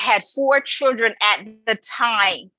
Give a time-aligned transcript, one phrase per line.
[0.00, 2.50] had four children at the time.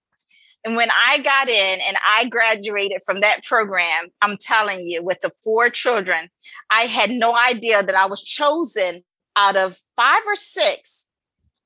[0.63, 5.19] And when I got in and I graduated from that program, I'm telling you, with
[5.21, 6.29] the four children,
[6.69, 9.01] I had no idea that I was chosen
[9.35, 11.09] out of five or six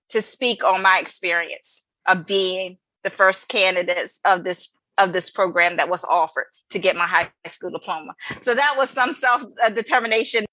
[0.10, 5.76] to speak on my experience of being the first candidates of this of this program
[5.76, 8.14] that was offered to get my high school diploma.
[8.20, 10.46] So that was some self determination.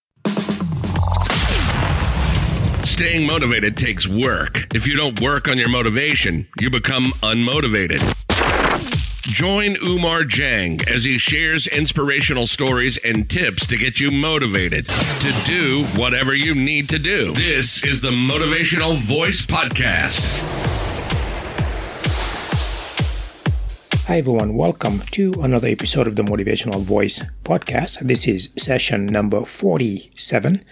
[3.03, 4.73] Staying motivated takes work.
[4.77, 7.98] If you don't work on your motivation, you become unmotivated.
[9.23, 15.33] Join Oumar Dieng as he shares inspirational stories and tips to get you motivated to
[15.45, 17.33] do whatever you need to do.
[17.33, 20.23] This is the Motivational Voice Podcast.
[24.07, 24.55] Hi, everyone.
[24.57, 27.98] Welcome to another episode of the Motivational Voice Podcast.
[27.98, 30.65] This is session number 47.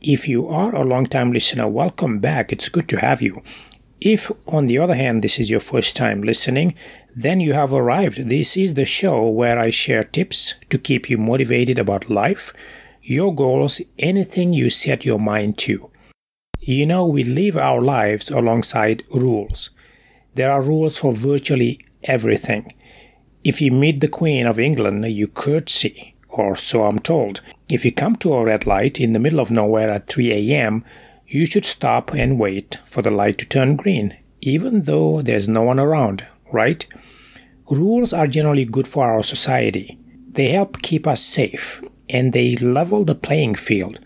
[0.00, 2.52] If you are a long-time listener, welcome back.
[2.52, 3.42] It's good to have you.
[4.00, 6.76] If, on the other hand, this is your first time listening,
[7.16, 8.28] then you have arrived.
[8.28, 12.52] This is the show where I share tips to keep you motivated about life,
[13.02, 15.90] your goals, anything you set your mind to.
[16.60, 19.70] You know, we live our lives alongside rules.
[20.36, 22.72] There are rules for virtually everything.
[23.42, 27.40] If you meet the Queen of England, you curtsy, or so I'm told.
[27.68, 30.84] If you come to a red light in the middle of nowhere at 3 a.m.,
[31.26, 35.62] you should stop and wait for the light to turn green, even though there's no
[35.62, 36.86] one around, right?
[37.70, 39.98] Rules are generally good for our society.
[40.30, 44.00] They help keep us safe and they level the playing field.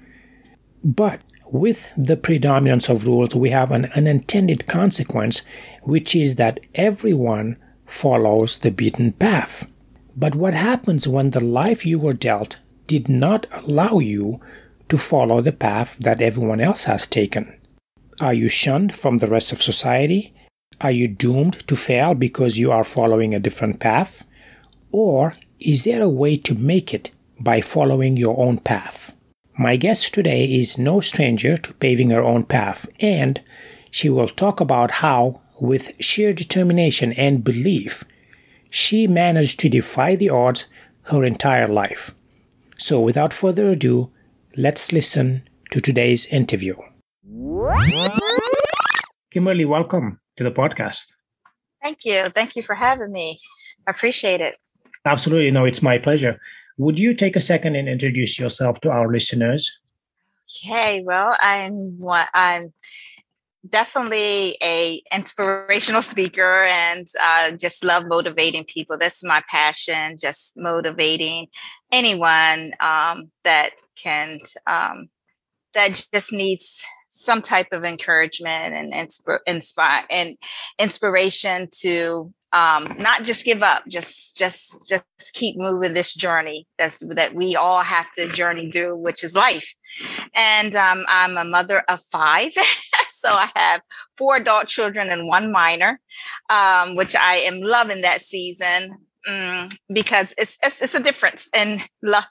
[0.82, 5.42] But with the predominance of rules, we have an unintended consequence,
[5.82, 9.70] which is that everyone follows the beaten path.
[10.16, 14.40] But what happens when the life you were dealt did not allow you
[14.88, 17.54] to follow the path that everyone else has taken?
[18.20, 20.34] Are you shunned from the rest of society?
[20.80, 24.24] Are you doomed to fail because you are following a different path?
[24.90, 27.10] Or is there a way to make it
[27.40, 29.14] by following your own path?
[29.58, 33.40] My guest today is no stranger to paving her own path, and
[33.90, 38.04] she will talk about how, with sheer determination and belief,
[38.72, 40.64] she managed to defy the odds
[41.02, 42.14] her entire life.
[42.78, 44.10] So, without further ado,
[44.56, 46.74] let's listen to today's interview.
[49.30, 51.12] Kimberly, welcome to the podcast.
[51.82, 52.24] Thank you.
[52.30, 53.38] Thank you for having me.
[53.86, 54.56] I appreciate it.
[55.04, 55.50] Absolutely.
[55.50, 56.40] No, it's my pleasure.
[56.78, 59.80] Would you take a second and introduce yourself to our listeners?
[60.64, 61.02] Okay.
[61.04, 61.98] Well, I'm
[62.32, 62.72] I'm
[63.68, 68.96] definitely a inspirational speaker and uh, just love motivating people.
[68.98, 70.16] That's my passion.
[70.20, 71.46] Just motivating
[71.92, 73.70] anyone um, that
[74.02, 75.08] can um,
[75.74, 78.94] that just needs some type of encouragement and
[79.46, 80.38] inspire and
[80.78, 87.04] inspiration to um, not just give up, just just just keep moving this journey that's
[87.14, 89.74] that we all have to journey through, which is life.
[90.34, 92.52] And um, I'm a mother of five,
[93.08, 93.82] so I have
[94.16, 96.00] four adult children and one minor,
[96.50, 98.98] um, which I am loving that season.
[99.28, 102.24] Mm, because it's, it's it's a difference in love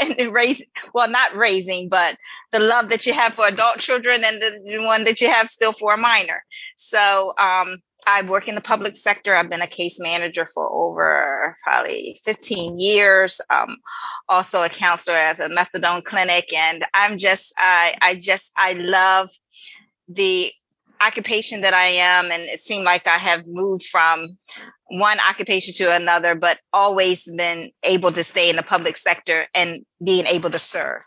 [0.00, 2.14] and raising well not raising but
[2.52, 5.72] the love that you have for adult children and the one that you have still
[5.72, 6.44] for a minor
[6.76, 9.34] so um I work in the public sector.
[9.34, 13.40] I've been a case manager for over probably 15 years.
[13.50, 13.76] Um,
[14.28, 16.52] also a counselor at a methadone clinic.
[16.54, 19.30] And I'm just, I, I just, I love
[20.08, 20.52] the
[21.04, 22.26] occupation that I am.
[22.26, 24.28] And it seemed like I have moved from
[24.88, 29.84] one occupation to another, but always been able to stay in the public sector and
[30.04, 31.02] being able to serve,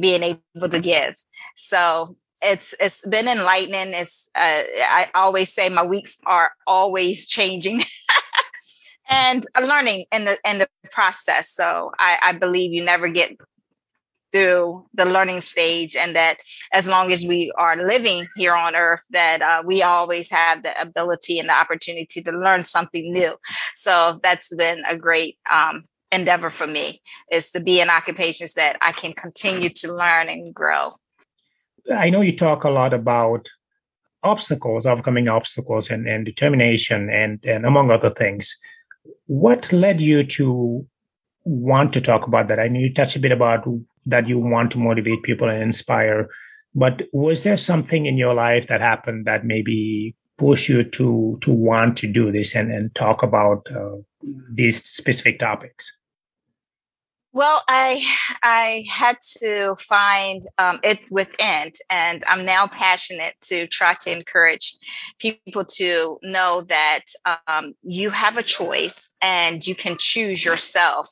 [0.00, 1.14] being able to give.
[1.54, 3.94] So it's it's been enlightening.
[3.94, 7.80] It's uh, I always say my weeks are always changing.
[9.10, 11.50] and learning in the in the process.
[11.50, 13.36] So I, I believe you never get
[14.32, 16.36] through the learning stage and that
[16.72, 20.72] as long as we are living here on earth that uh, we always have the
[20.80, 23.34] ability and the opportunity to learn something new.
[23.74, 27.00] So that's been a great um, endeavor for me
[27.30, 30.90] is to be in occupations that i can continue to learn and grow.
[31.92, 33.48] I know you talk a lot about
[34.22, 38.56] obstacles overcoming obstacles and, and determination and, and among other things.
[39.26, 40.86] What led you to
[41.44, 42.60] want to talk about that?
[42.60, 43.66] I know you touched a bit about
[44.06, 46.28] that you want to motivate people and inspire.
[46.74, 51.52] But was there something in your life that happened that maybe pushed you to to
[51.52, 53.96] want to do this and, and talk about uh,
[54.52, 55.96] these specific topics?
[57.34, 58.04] Well, I
[58.42, 64.76] I had to find um, it within, and I'm now passionate to try to encourage
[65.18, 67.04] people to know that
[67.46, 71.08] um, you have a choice and you can choose yourself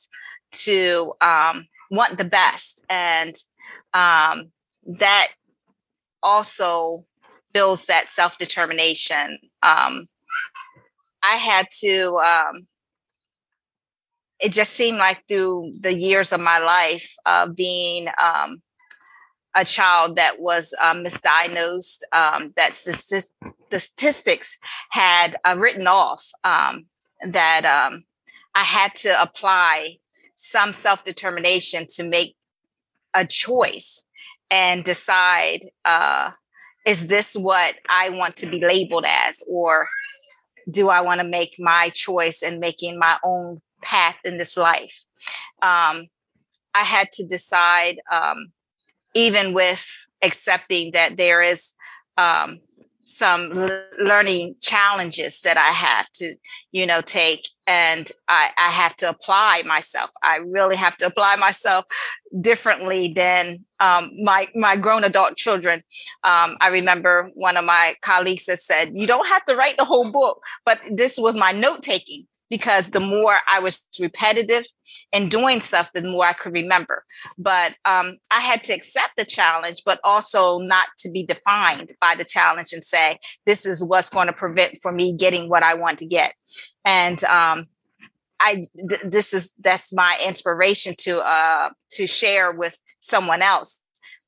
[0.51, 3.35] to um, want the best, and
[3.93, 4.51] um,
[4.85, 5.27] that
[6.23, 7.03] also
[7.53, 9.37] builds that self determination.
[9.61, 10.05] Um,
[11.23, 12.67] I had to um,
[14.39, 18.61] it just seemed like through the years of my life uh, being um,
[19.55, 24.57] a child that was um, misdiagnosed, um, that statistics
[24.89, 27.99] had uh, written off, that
[28.55, 29.97] I had to apply
[30.41, 32.35] some self determination to make
[33.13, 34.05] a choice
[34.49, 36.31] and decide uh,
[36.85, 39.87] is this what I want to be labeled as, or
[40.69, 45.05] do I want to make my choice and making my own path in this life.
[45.61, 46.07] Um,
[46.73, 48.47] I had to decide, um,
[49.13, 51.75] even with accepting that there is
[52.17, 52.59] um,
[53.03, 56.33] some l- learning challenges that I have to,
[56.71, 60.09] you know, take, and I, I have to apply myself.
[60.23, 61.85] I really have to apply myself
[62.41, 65.83] differently than um, my my grown adult children.
[66.23, 69.85] Um, I remember one of my colleagues that said, "You don't have to write the
[69.85, 74.65] whole book," but this was my note taking because the more I was repetitive
[75.13, 77.05] in doing stuff, the more I could remember.
[77.37, 82.13] But um, I had to accept the challenge, but also not to be defined by
[82.17, 85.75] the challenge and say, this is what's going to prevent for me getting what I
[85.75, 86.33] want to get.
[86.83, 87.67] And um,
[88.41, 93.81] I, th- this is, that's my inspiration to, uh, to share with someone else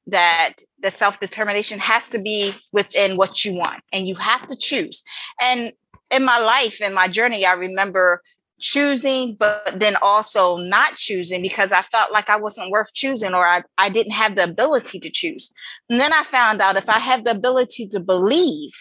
[0.07, 5.03] that the self-determination has to be within what you want and you have to choose.
[5.41, 5.73] And
[6.13, 8.21] in my life in my journey, I remember
[8.59, 13.45] choosing, but then also not choosing because I felt like I wasn't worth choosing or
[13.45, 15.53] I, I didn't have the ability to choose.
[15.89, 18.71] And then I found out if I have the ability to believe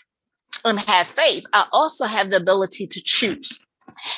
[0.65, 3.59] and have faith, I also have the ability to choose.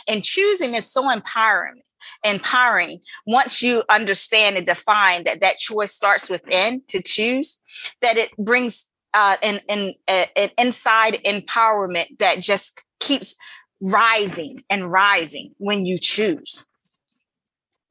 [0.07, 1.81] And choosing is so empowering
[2.23, 7.61] empowering once you understand and define that that choice starts within to choose
[8.03, 9.95] that it brings uh, an, an,
[10.37, 13.37] an inside empowerment that just keeps
[13.81, 16.67] rising and rising when you choose.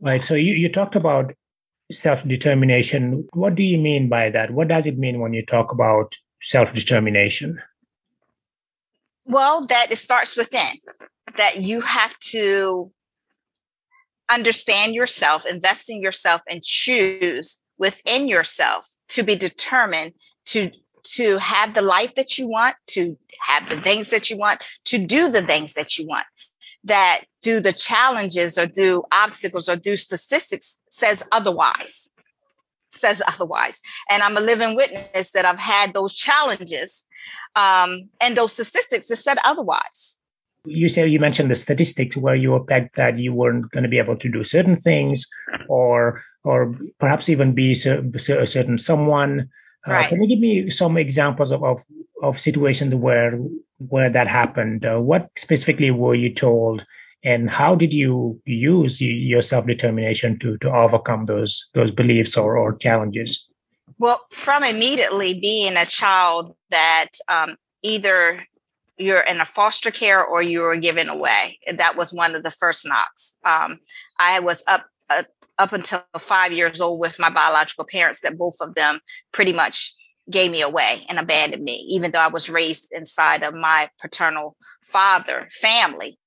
[0.01, 0.21] Right.
[0.21, 1.33] So you, you talked about
[1.91, 3.27] self determination.
[3.33, 4.51] What do you mean by that?
[4.51, 7.61] What does it mean when you talk about self determination?
[9.25, 10.79] Well, that it starts within,
[11.37, 12.91] that you have to
[14.31, 20.13] understand yourself, invest in yourself, and choose within yourself to be determined
[20.45, 20.71] to
[21.03, 24.97] to have the life that you want, to have the things that you want, to
[24.97, 26.25] do the things that you want.
[26.85, 32.13] That do the challenges or do obstacles or do statistics says otherwise,
[32.89, 33.81] says otherwise.
[34.09, 37.07] And I'm a living witness that I've had those challenges
[37.55, 40.21] um, and those statistics that said otherwise.
[40.65, 43.89] You said you mentioned the statistics where you were pegged that you weren't going to
[43.89, 45.27] be able to do certain things
[45.67, 47.75] or or perhaps even be a
[48.47, 49.49] certain someone
[49.85, 51.81] uh, can you give me some examples of, of,
[52.21, 53.37] of situations where
[53.89, 54.85] where that happened?
[54.85, 56.85] Uh, what specifically were you told,
[57.23, 62.57] and how did you use your self determination to to overcome those those beliefs or,
[62.57, 63.47] or challenges?
[63.99, 68.39] Well, from immediately being a child that um, either
[68.97, 71.59] you're in a foster care or you were given away.
[71.75, 73.37] That was one of the first knocks.
[73.43, 73.79] Um,
[74.19, 74.83] I was up uh,
[75.59, 78.99] up until five years old with my biological parents that both of them
[79.31, 79.93] pretty much
[80.31, 84.55] gave me away and abandoned me, even though I was raised inside of my paternal
[84.83, 86.17] father family.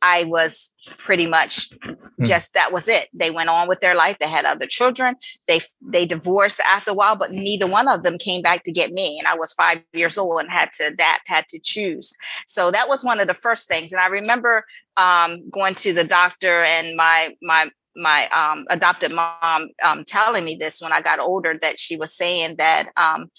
[0.00, 1.94] I was pretty much hmm.
[2.24, 3.08] just that was it.
[3.12, 4.18] They went on with their life.
[4.18, 5.16] They had other children.
[5.48, 8.92] They they divorced after a while, but neither one of them came back to get
[8.92, 9.18] me.
[9.18, 12.14] And I was five years old and had to adapt, had to choose.
[12.46, 13.92] So that was one of the first things.
[13.92, 14.64] And I remember
[14.96, 20.56] um, going to the doctor and my my my um, adopted mom um, telling me
[20.58, 23.30] this when I got older that she was saying that um,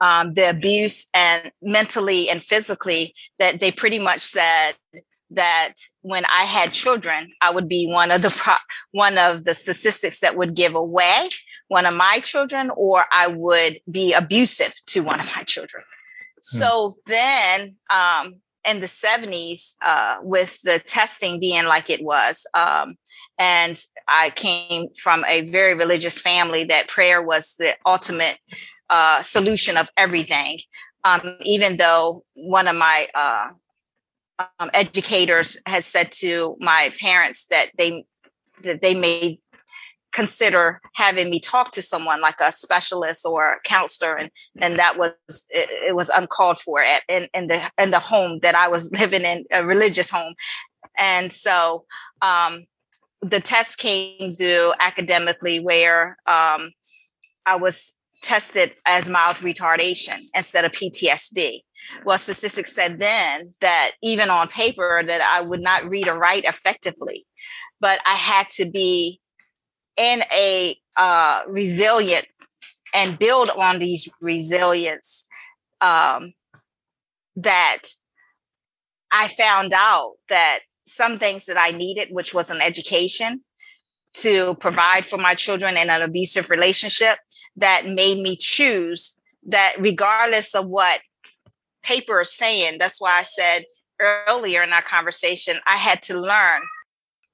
[0.00, 4.72] um, the abuse and mentally and physically that they pretty much said
[5.30, 8.54] that when I had children, I would be one of the pro-
[8.92, 11.28] one of the statistics that would give away
[11.68, 15.84] one of my children, or I would be abusive to one of my children.
[16.36, 16.58] Hmm.
[16.58, 22.46] So then um, in the 70s uh, with the testing being like it was.
[22.54, 22.96] Um,
[23.38, 28.38] and I came from a very religious family that prayer was the ultimate
[28.90, 30.58] uh, solution of everything.
[31.04, 33.48] Um, even though one of my uh,
[34.58, 38.04] um, educators has said to my parents that they
[38.62, 39.38] that they made
[40.12, 44.96] consider having me talk to someone like a specialist or a counselor and and that
[44.96, 45.14] was
[45.50, 48.90] it, it was uncalled for at, in, in the in the home that I was
[49.00, 50.34] living in a religious home
[50.98, 51.84] and so
[52.22, 52.64] um,
[53.20, 56.70] the test came due academically where um,
[57.46, 61.60] I was tested as mild retardation instead of PTSD.
[62.04, 66.44] Well, statistics said then that even on paper that I would not read or write
[66.44, 67.26] effectively,
[67.80, 69.20] but I had to be
[69.98, 72.26] in a uh, resilient
[72.94, 75.28] and build on these resilience
[75.80, 76.32] um,
[77.36, 77.82] that
[79.12, 83.42] I found out that some things that I needed, which was an education
[84.14, 87.18] to provide for my children in an abusive relationship,
[87.56, 91.00] that made me choose that regardless of what
[91.82, 93.64] paper is saying, that's why I said
[94.00, 96.60] earlier in our conversation, I had to learn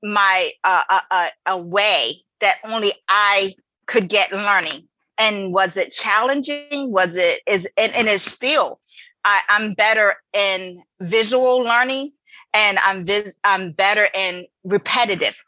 [0.03, 3.55] my uh, a, uh, uh, a way that only I
[3.87, 4.89] could get learning.
[5.19, 6.93] And was it challenging?
[6.93, 8.81] Was it is and, and it's still
[9.25, 12.13] I, I'm better in visual learning
[12.53, 15.43] and I'm vis- I'm better in repetitive.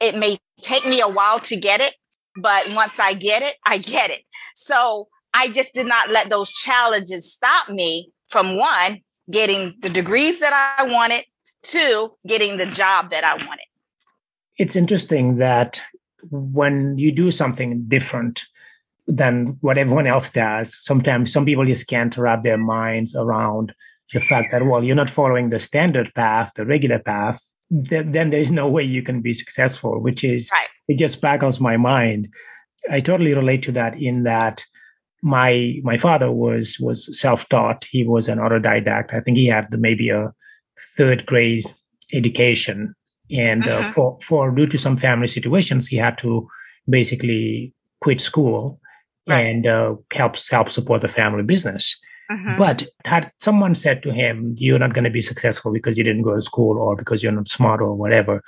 [0.00, 1.96] It may take me a while to get it,
[2.36, 4.22] but once I get it, I get it.
[4.54, 10.40] So I just did not let those challenges stop me from one, getting the degrees
[10.40, 11.24] that I wanted,
[11.62, 13.64] two, getting the job that I wanted.
[14.56, 15.80] It's interesting that
[16.30, 18.44] when you do something different
[19.06, 23.72] than what everyone else does, sometimes some people just can't wrap their minds around
[24.12, 28.30] the fact that well you're not following the standard path the regular path then, then
[28.30, 30.68] there's no way you can be successful which is right.
[30.88, 32.28] it just baggles my mind.
[32.90, 34.64] I totally relate to that in that
[35.22, 37.86] my my father was was self-taught.
[37.90, 39.12] He was an autodidact.
[39.12, 40.32] I think he had maybe a
[40.96, 41.64] third grade
[42.12, 42.94] education
[43.30, 43.92] and uh, uh-huh.
[43.92, 46.48] for for due to some family situations he had to
[46.88, 48.80] basically quit school
[49.28, 49.40] right.
[49.40, 52.58] and uh, help help support the family business Mm-hmm.
[52.58, 56.22] But had someone said to him, You're not going to be successful because you didn't
[56.22, 58.42] go to school or because you're not smart or whatever,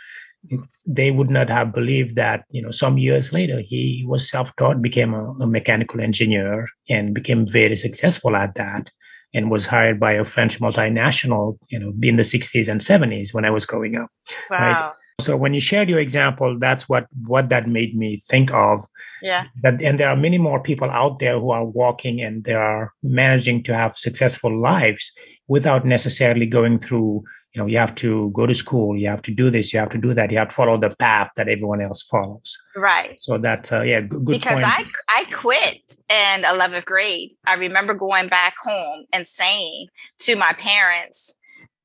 [0.86, 4.82] they would not have believed that, you know, some years later, he was self taught,
[4.82, 8.90] became a, a, mechanical engineer, and became very successful at that.
[9.32, 13.44] And was hired by a French multinational, you know, in the 60s and 70s when
[13.44, 14.10] I was growing up.
[14.50, 14.58] Wow.
[14.58, 14.92] Right?
[15.20, 18.82] So when you shared your example, that's what what that made me think of.
[19.22, 19.44] Yeah.
[19.62, 22.92] That and there are many more people out there who are walking and they are
[23.02, 25.12] managing to have successful lives
[25.48, 27.24] without necessarily going through.
[27.54, 29.88] You know, you have to go to school, you have to do this, you have
[29.90, 32.56] to do that, you have to follow the path that everyone else follows.
[32.76, 33.20] Right.
[33.20, 34.24] So that uh, yeah, good.
[34.24, 34.66] Because point.
[34.66, 37.30] I I quit in eleventh grade.
[37.46, 39.86] I remember going back home and saying
[40.20, 41.39] to my parents,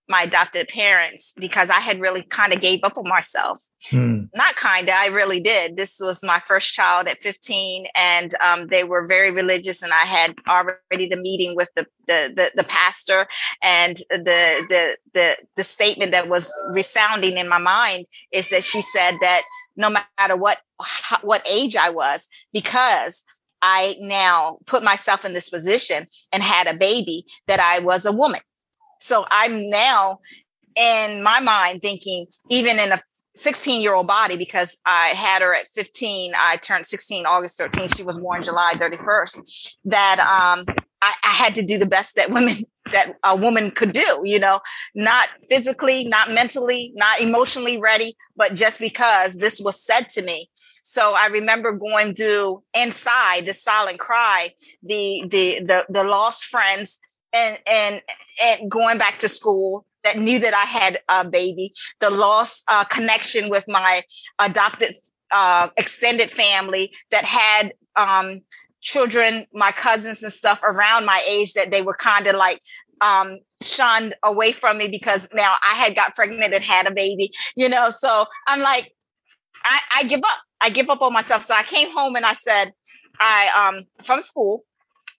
[0.07, 3.61] my adopted parents because I had really kind of gave up on myself.
[3.89, 4.25] Hmm.
[4.35, 5.77] Not kind of, I really did.
[5.77, 10.05] This was my first child at 15, and um, they were very religious, and I
[10.05, 13.25] had already the meeting with the the the, the pastor,
[13.63, 18.81] and the the the the statement that was resounding in my mind is that she
[18.81, 19.41] said that
[19.75, 20.57] no matter what
[21.23, 23.23] what age I was, because
[23.61, 28.11] I now put myself in this position and had a baby, that I was a
[28.11, 28.41] woman
[29.05, 30.17] so I'm now
[30.75, 32.97] in my mind thinking, even in a
[33.35, 37.95] 16 year old body, because I had her at 15, I turned 16 August 13th.
[37.95, 39.75] She was born July 31st.
[39.85, 40.65] That um,
[41.01, 42.55] I, I had to do the best that women
[42.91, 44.59] that a woman could do, you know,
[44.93, 50.47] not physically, not mentally, not emotionally ready, but just because this was said to me.
[50.83, 54.49] So I remember going through inside the silent cry,
[54.83, 56.99] the the the the lost friends
[57.35, 58.01] and and
[58.43, 62.83] and going back to school that knew that I had a baby, the lost uh,
[62.85, 64.01] connection with my
[64.39, 64.93] adopted
[65.33, 68.41] uh, extended family that had um,
[68.81, 72.61] children, my cousins and stuff around my age that they were kind of like
[73.01, 77.31] um, shunned away from me because now I had got pregnant and had a baby,
[77.55, 77.89] you know.
[77.89, 78.91] So I'm like,
[79.63, 80.39] I, I give up.
[80.61, 81.43] I give up on myself.
[81.43, 82.71] So I came home and I said,
[83.19, 84.63] I um from school,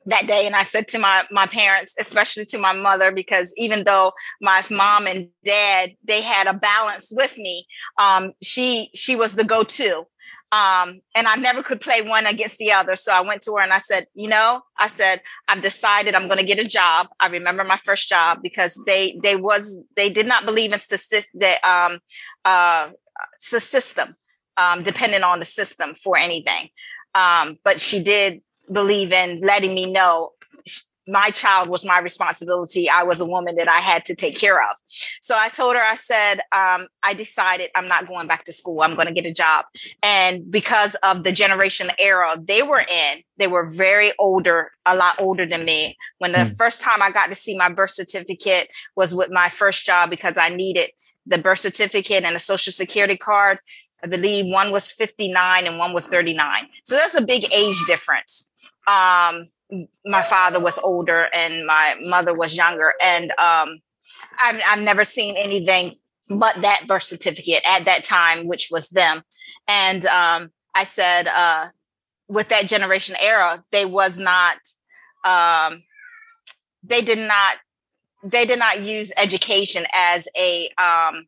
[0.07, 3.85] that day and i said to my my parents especially to my mother because even
[3.85, 7.67] though my mom and dad they had a balance with me
[7.99, 10.05] um, she she was the go-to
[10.53, 12.97] um, and i never could play one against the other.
[12.97, 16.29] So i went to her and i said you know i said i've decided i'm
[16.29, 17.09] going to get a job.
[17.21, 20.79] I remember my first job because they they was they did not believe in
[21.35, 21.99] the um
[22.45, 22.91] uh
[23.39, 24.17] system
[24.57, 26.69] um, depending on the system for anything.
[27.15, 30.33] Um, but she did believe in letting me know
[31.09, 32.89] my child was my responsibility.
[32.91, 34.77] I was a woman that I had to take care of.
[34.87, 38.83] So I told her, I said, um, I decided I'm not going back to school.
[38.83, 39.67] I'm going to get a job.
[40.03, 45.21] And because of the generation era they were in, they were very older, a lot
[45.21, 45.97] older than me.
[46.19, 46.57] When the mm.
[46.57, 50.37] first time I got to see my birth certificate was with my first job because
[50.37, 50.91] I needed
[51.25, 53.59] the birth certificate and a social security card.
[54.03, 56.67] I believe one was 59 and one was 39.
[56.85, 58.46] So that's a big age difference.
[58.87, 59.49] Um,
[60.05, 62.93] my father was older and my mother was younger.
[63.03, 63.81] And um,
[64.43, 65.97] I've, I've never seen anything
[66.29, 69.23] but that birth certificate at that time, which was them.
[69.69, 71.69] And um, I said, uh,
[72.29, 74.59] with that generation era, they was not,
[75.25, 75.83] um,
[76.83, 77.59] they did not,
[78.25, 81.25] they did not use education as a um,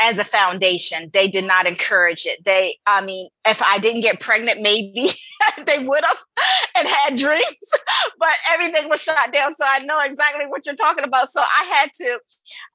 [0.00, 1.10] as a foundation.
[1.12, 2.44] They did not encourage it.
[2.44, 5.10] They, I mean, if I didn't get pregnant, maybe
[5.66, 6.18] they would have
[6.78, 7.74] and had dreams,
[8.18, 9.54] but everything was shut down.
[9.54, 11.28] So I know exactly what you're talking about.
[11.28, 12.20] So I had to,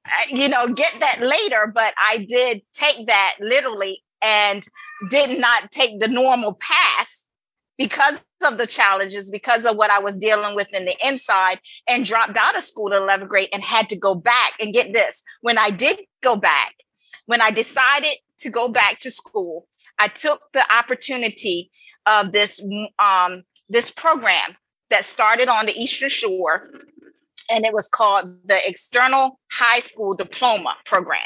[0.05, 4.63] uh, you know, get that later, but I did take that literally and
[5.09, 7.27] did not take the normal path
[7.77, 12.05] because of the challenges, because of what I was dealing with in the inside, and
[12.05, 15.21] dropped out of school in 11th grade and had to go back and get this.
[15.41, 16.75] When I did go back,
[17.25, 19.67] when I decided to go back to school,
[19.99, 21.71] I took the opportunity
[22.05, 22.65] of this
[22.99, 24.57] um, this program
[24.89, 26.69] that started on the Eastern Shore,
[27.51, 31.21] and it was called the External High School Diploma Program.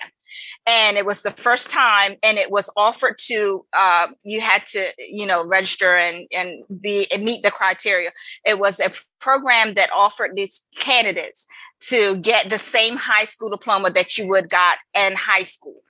[0.67, 4.91] And it was the first time, and it was offered to uh, you had to
[4.99, 8.11] you know register and and be and meet the criteria.
[8.45, 11.47] It was a program that offered these candidates
[11.87, 15.81] to get the same high school diploma that you would got in high school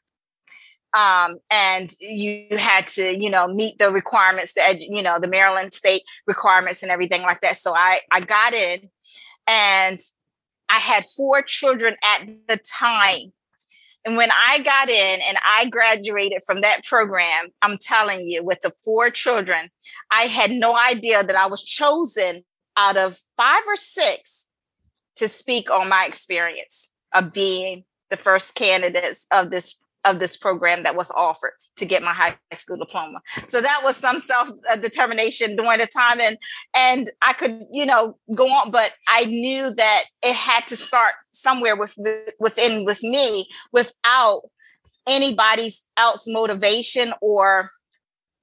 [0.98, 5.74] um, and you had to, you know, meet the requirements, the you know, the Maryland
[5.74, 7.55] state requirements and everything like that.
[7.55, 8.79] So I I got in,
[9.48, 10.00] and
[10.70, 13.34] I had four children at the time.
[14.06, 18.62] And when I got in and I graduated from that program, I'm telling you, with
[18.62, 19.70] the four children,
[20.12, 22.44] I had no idea that I was chosen
[22.78, 24.50] out of five or six
[25.18, 30.83] to speak on my experience of being the first candidates of this of this program
[30.83, 33.22] that was offered to get my high school diploma.
[33.25, 34.50] So that was some self
[34.81, 36.38] determination during the time, and
[36.75, 41.14] and I could you know go on, but I knew that it had to start
[41.31, 41.96] somewhere with
[42.40, 44.40] within with me without
[45.07, 47.72] anybody's else motivation or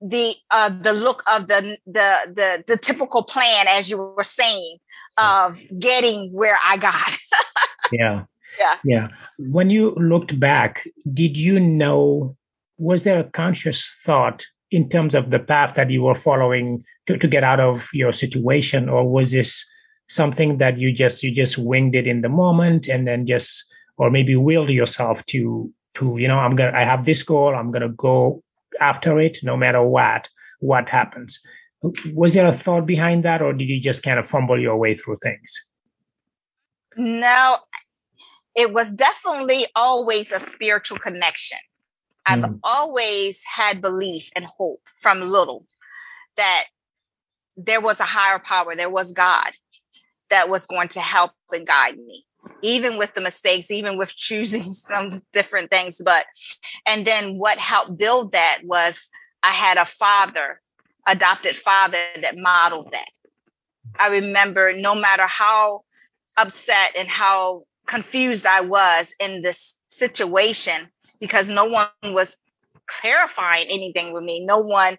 [0.01, 4.77] the uh the look of the the the the typical plan as you were saying
[5.17, 7.17] of getting where I got.
[7.93, 8.25] yeah
[8.59, 8.75] yeah.
[8.85, 9.09] Yeah.
[9.39, 12.37] When you looked back did you know
[12.79, 17.17] was there a conscious thought in terms of the path that you were following to,
[17.17, 18.89] to get out of your situation?
[18.89, 19.65] Or was this
[20.09, 23.65] something that you just you just winged it in the moment and then just
[23.97, 27.73] or maybe willed yourself to to you know i'm gonna i have this goal i'm
[27.73, 28.41] gonna go
[28.81, 30.29] after it no matter what
[30.61, 31.41] what happens.
[32.15, 34.95] Was there a thought behind that or did you just kind of fumble your way
[34.95, 35.71] through things?
[36.97, 37.57] No
[38.57, 41.59] it was definitely always a spiritual connection.
[42.27, 42.59] I've mm.
[42.65, 45.65] always had belief and hope from little
[46.37, 46.65] that
[47.57, 49.51] there was a higher power, there was God
[50.31, 52.25] that was going to help and guide me,
[52.63, 56.01] even with the mistakes, even with choosing some different things.
[56.05, 56.25] But,
[56.89, 59.09] and then what helped build that was
[59.43, 60.61] I had a father,
[61.07, 63.11] adopted father that modeled that.
[64.01, 65.83] I remember no matter how
[66.37, 72.43] upset and how confused I was in this situation because no one was
[72.87, 74.45] clarifying anything with me.
[74.45, 74.97] No one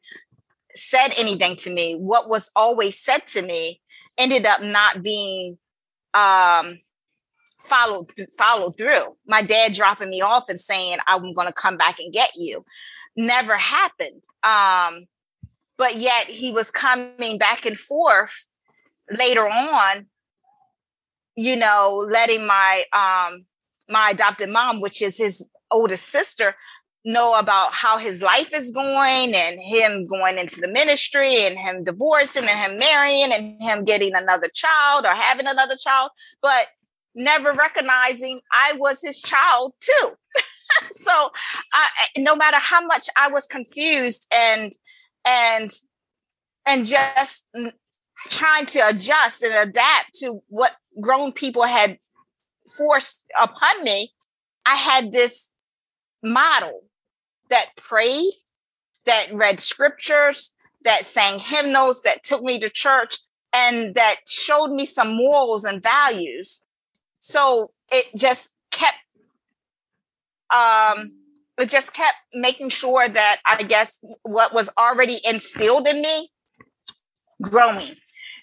[0.70, 1.96] said anything to me.
[1.96, 3.82] What was always said to me
[4.18, 5.58] ended up not being
[6.14, 6.76] um,
[7.60, 8.06] followed
[8.38, 9.16] followed through.
[9.28, 12.64] My dad dropping me off and saying I'm going to come back and get you
[13.16, 14.24] never happened.
[14.44, 15.06] Um,
[15.78, 18.48] but yet he was coming back and forth
[19.12, 20.08] later on
[21.38, 23.46] you know, letting my um
[23.88, 26.56] my adopted mom, which is his oldest sister,
[27.06, 31.84] know about how his life is going and him going into the ministry and him
[31.84, 36.10] divorcing and him marrying and him getting another child or having another child,
[36.42, 36.68] but
[37.16, 40.10] never recognizing I was his child too.
[40.92, 41.12] so
[41.72, 44.74] I, no matter how much I was confused and
[45.26, 45.70] and
[46.68, 47.50] and just
[48.30, 51.98] trying to adjust and adapt to what grown people had
[52.78, 54.14] forced upon me,
[54.66, 55.54] I had this
[56.24, 56.80] model
[57.50, 58.32] that prayed,
[59.06, 63.18] that read scriptures, that sang hymnals, that took me to church,
[63.56, 66.66] and that showed me some morals and values.
[67.20, 68.98] So it just kept
[70.54, 71.18] um
[71.58, 76.30] it just kept making sure that I guess what was already instilled in me
[77.42, 77.88] growing,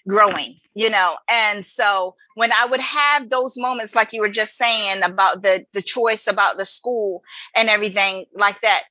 [0.07, 1.17] growing, you know.
[1.29, 5.65] And so when I would have those moments, like you were just saying about the
[5.73, 7.23] the choice about the school
[7.55, 8.83] and everything like that,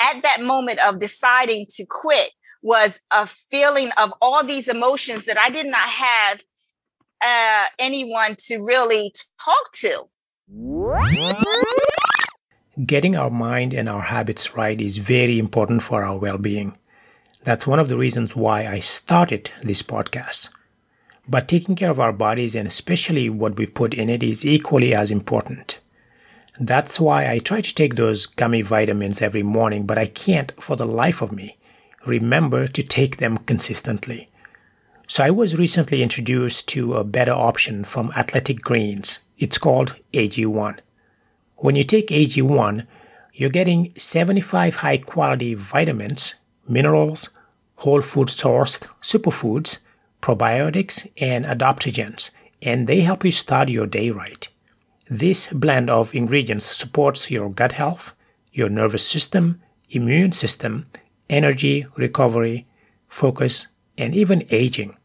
[0.00, 2.30] at that moment of deciding to quit
[2.62, 6.42] was a feeling of all these emotions that I did not have
[7.24, 10.08] uh, anyone to really talk to.
[12.86, 16.76] Getting our mind and our habits right is very important for our well being.
[17.44, 20.50] That's one of the reasons why I started this podcast.
[21.30, 24.94] But taking care of our bodies and especially what we put in it is equally
[24.94, 25.78] as important.
[26.58, 30.76] That's why I try to take those gummy vitamins every morning, but I can't for
[30.76, 31.56] the life of me
[32.04, 34.28] remember to take them consistently.
[35.06, 39.20] So I was recently introduced to a better option from Athletic Greens.
[39.38, 40.78] It's called AG1.
[41.56, 42.86] When you take AG1,
[43.34, 46.34] you're getting 75 high quality vitamins,
[46.66, 47.30] minerals,
[47.76, 49.78] whole food sourced superfoods,
[50.20, 52.30] probiotics, and adaptogens,
[52.62, 54.48] and they help you start your day right.
[55.08, 58.14] This blend of ingredients supports your gut health,
[58.52, 60.86] your nervous system, immune system,
[61.28, 62.66] energy, recovery,
[63.08, 64.96] focus, and even aging.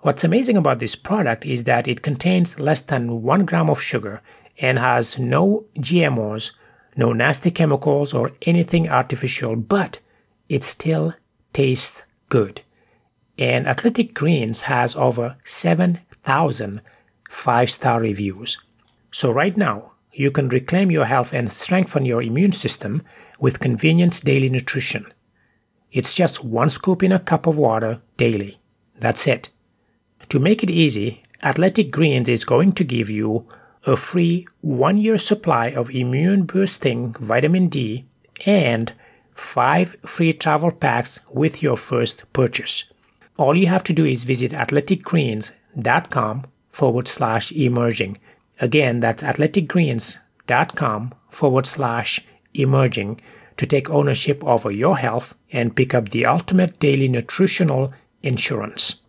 [0.00, 4.22] What's amazing about this product is that it contains less than 1 gram of sugar
[4.60, 6.52] and has no GMOs,
[6.96, 10.00] no nasty chemicals or anything artificial, but
[10.48, 11.14] it still
[11.52, 12.62] tastes good.
[13.38, 16.80] And Athletic Greens has over 7,000
[17.28, 18.58] five star reviews.
[19.10, 23.02] So, right now, you can reclaim your health and strengthen your immune system
[23.38, 25.06] with convenient daily nutrition.
[25.92, 28.56] It's just one scoop in a cup of water daily.
[28.98, 29.50] That's it.
[30.30, 33.46] To make it easy, Athletic Greens is going to give you
[33.86, 38.06] a free one year supply of immune boosting vitamin D,
[38.44, 38.92] and
[39.34, 42.92] five free travel packs with your first purchase.
[43.38, 48.18] All you have to do is visit athleticgreens.com forward slash emerging.
[48.60, 53.20] Again, that's athleticgreens.com forward slash emerging
[53.56, 59.02] to take ownership over your health and pick up the ultimate daily nutritional insurance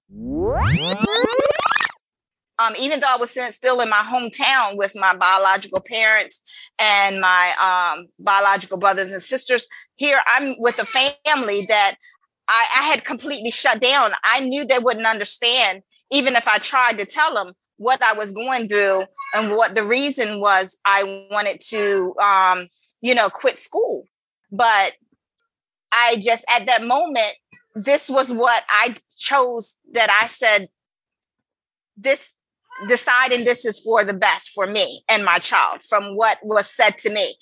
[2.59, 7.53] um, even though I was still in my hometown with my biological parents and my
[7.97, 11.95] um, biological brothers and sisters, here I'm with a family that
[12.49, 14.11] I, I, had completely shut down.
[14.23, 18.33] I knew they wouldn't understand, even if I tried to tell them what I was
[18.33, 19.03] going through
[19.35, 22.67] and what the reason was I wanted to, um,
[23.01, 24.05] you know, quit school.
[24.51, 24.93] But
[25.93, 27.35] I just, at that moment,
[27.75, 30.67] this was what I chose that I said,
[31.95, 32.37] this
[32.87, 36.97] deciding this is for the best for me and my child from what was said
[36.97, 37.35] to me.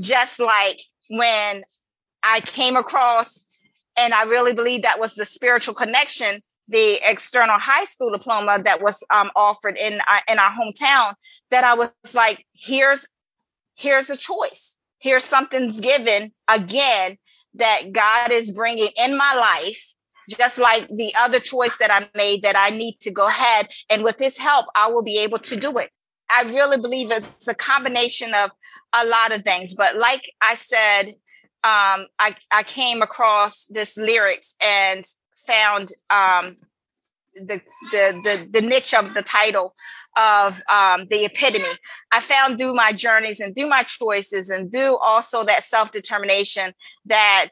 [0.00, 1.62] Just like when
[2.22, 3.48] I came across,
[3.98, 8.82] and I really believe that was the spiritual connection, the external high school diploma that
[8.82, 11.14] was um, offered in uh, in our hometown.
[11.50, 13.08] That I was like, here's
[13.76, 14.78] here's a choice.
[15.00, 17.16] Here's something's given again
[17.54, 19.94] that God is bringing in my life
[20.30, 23.68] just like the other choice that I made that I need to go ahead.
[23.90, 25.90] And with his help, I will be able to do it.
[26.30, 28.50] I really believe it's a combination of
[28.94, 29.74] a lot of things.
[29.74, 31.12] But like I said,
[31.64, 35.04] um, I, I came across this lyrics and
[35.46, 36.56] found um,
[37.34, 37.60] the,
[37.92, 39.74] the, the, the niche of the title
[40.16, 41.64] of um, the epitome.
[42.12, 46.72] I found through my journeys and through my choices and through also that self determination
[47.06, 47.50] that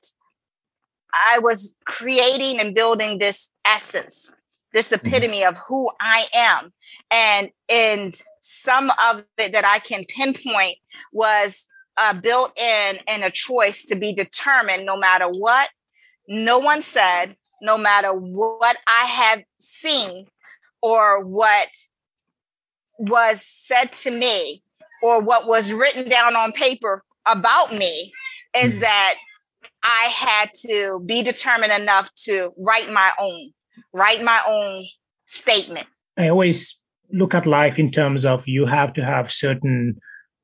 [1.13, 4.35] I was creating and building this essence,
[4.73, 5.07] this mm-hmm.
[5.07, 6.73] epitome of who I am.
[7.13, 10.77] And and some of it that I can pinpoint
[11.13, 15.69] was uh, built in and a choice to be determined no matter what
[16.29, 20.27] no one said, no matter what I have seen
[20.81, 21.69] or what
[22.99, 24.63] was said to me
[25.03, 28.13] or what was written down on paper about me
[28.57, 28.83] is mm.
[28.83, 29.15] that
[29.83, 33.51] I had to be determined enough to write my own,
[33.93, 34.85] write my own
[35.27, 35.87] statement.
[36.17, 39.99] I always look at life in terms of you have to have certain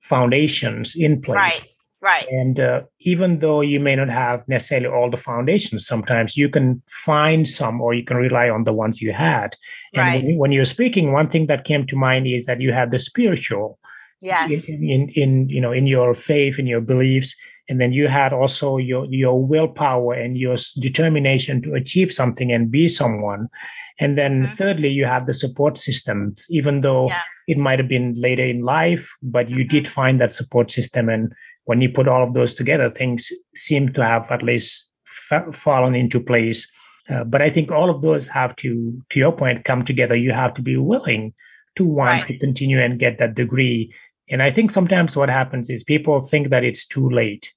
[0.06, 1.36] foundations in place.
[1.36, 1.66] Right.
[2.02, 2.26] Right.
[2.30, 6.82] And uh, even though you may not have necessarily all the foundations, sometimes you can
[6.86, 9.56] find some or you can rely on the ones you had.
[9.94, 10.22] And right.
[10.22, 12.98] when, when, you're speaking, one thing that came to mind is that you have the
[12.98, 13.78] spiritual.
[14.20, 14.68] Yes.
[14.68, 17.36] In, in, in, you know in your faith in your beliefs
[17.68, 22.70] and then you had also your your willpower and your determination to achieve something and
[22.70, 23.48] be someone
[23.98, 24.52] and then mm-hmm.
[24.54, 27.22] thirdly you have the support systems even though yeah.
[27.48, 29.68] it might have been later in life but you mm-hmm.
[29.68, 31.32] did find that support system and
[31.64, 35.94] when you put all of those together things seem to have at least fa- fallen
[35.94, 36.70] into place
[37.08, 40.32] uh, but i think all of those have to to your point come together you
[40.32, 41.32] have to be willing
[41.74, 42.28] to want right.
[42.28, 43.92] to continue and get that degree
[44.28, 47.54] and I think sometimes what happens is people think that it's too late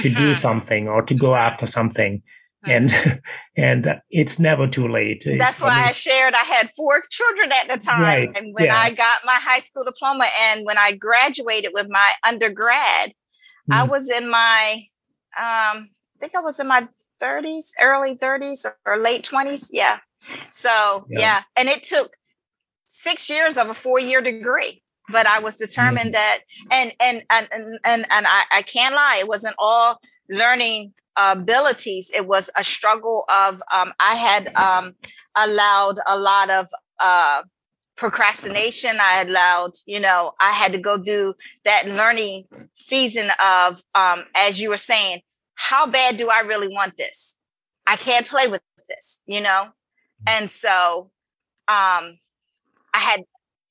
[0.00, 0.38] to do mm-hmm.
[0.38, 2.22] something or to go after something.
[2.66, 2.92] And
[3.56, 5.24] and it's never too late.
[5.38, 6.34] That's why I, mean, I, shared.
[6.34, 8.76] I had four children at the time, right, and when yeah.
[8.76, 13.10] I got my high school diploma, and when I graduated with my undergrad,
[13.70, 13.72] mm.
[13.72, 14.82] I was in my,
[15.38, 16.86] um, I think I was in my
[17.22, 19.70] 30s, early 30s or, or late 20s.
[19.72, 19.98] Yeah.
[20.18, 21.20] So yeah.
[21.20, 22.16] yeah, and it took
[22.86, 26.12] six years of a four year degree but I was determined mm-hmm.
[26.12, 26.38] that,
[26.70, 30.94] and and and and and, and I, I can't lie, it wasn't all learning
[31.36, 32.10] abilities.
[32.14, 34.94] It was a struggle of um, I had um,
[35.36, 36.66] allowed a lot of
[37.00, 37.42] uh,
[37.96, 38.92] procrastination.
[39.00, 44.60] I allowed, you know, I had to go do that learning season of, um, as
[44.60, 45.20] you were saying,
[45.54, 47.42] how bad do I really want this?
[47.86, 49.66] I can't play with this, you know,
[50.28, 51.10] and so
[51.68, 52.18] um,
[52.94, 53.20] I had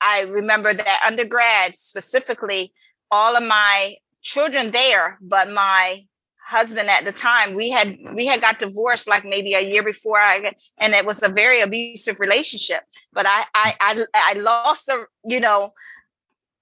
[0.02, 2.72] I remember that undergrad specifically,
[3.12, 6.06] all of my children there, but my
[6.50, 10.18] husband at the time we had we had got divorced like maybe a year before
[10.18, 12.82] I and it was a very abusive relationship.
[13.14, 15.74] But I I I, I lost a you know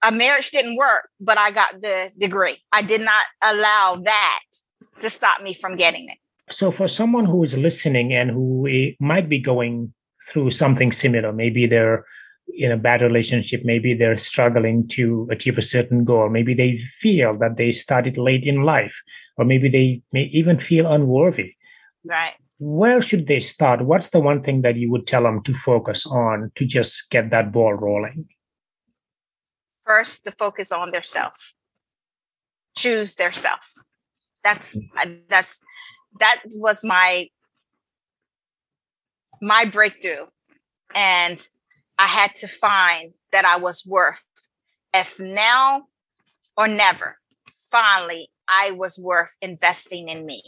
[0.08, 2.58] a marriage didn't work, but I got the degree.
[2.72, 4.44] I did not allow that
[5.00, 6.18] to stop me from getting it.
[6.50, 9.94] So for someone who is listening and who eh, might be going
[10.30, 12.06] through something similar, maybe they're
[12.54, 16.30] in a bad relationship maybe they're struggling to achieve a certain goal.
[16.30, 19.02] Maybe they feel that they started late in life
[19.38, 21.56] or maybe they may even feel unworthy.
[22.06, 22.34] Right.
[22.60, 23.86] Where should they start?
[23.86, 27.30] What's the one thing that you would tell them to focus on to just get
[27.30, 28.28] that ball rolling?
[29.86, 31.54] First to focus on their self.
[32.76, 33.74] Choose their self.
[34.44, 35.22] That's mm.
[35.30, 35.62] that's
[36.20, 37.28] that was my
[39.42, 40.26] my breakthrough.
[40.96, 41.38] And
[42.00, 44.24] I had to find that I was worth.
[44.94, 45.84] If now
[46.56, 47.18] or never,
[47.72, 50.42] finally, I was worth investing in me.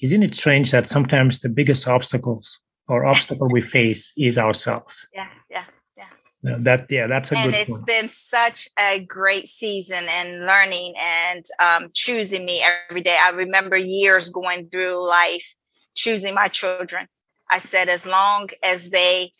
[0.00, 5.08] Isn't it strange that sometimes the biggest obstacles or obstacle we face is ourselves?
[5.14, 5.64] Yeah, yeah,
[5.96, 6.56] yeah.
[6.58, 7.60] That yeah, that's a and good.
[7.60, 13.16] it's been such a great season and learning and um, choosing me every day.
[13.20, 15.54] I remember years going through life
[15.94, 17.06] choosing my children.
[17.50, 19.30] I said, as long as they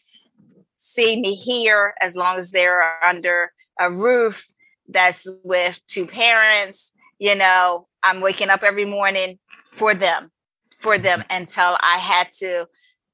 [0.83, 4.45] see me here as long as they're under a roof
[4.88, 6.95] that's with two parents.
[7.18, 10.33] You know, I'm waking up every morning for them,
[10.81, 12.66] for them until I had to